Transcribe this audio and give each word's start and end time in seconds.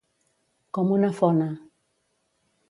Com 0.77 0.93
una 0.95 1.11
fona. 1.19 1.49